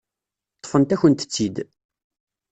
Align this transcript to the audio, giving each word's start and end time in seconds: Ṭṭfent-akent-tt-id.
Ṭṭfent-akent-tt-id. 0.59 1.55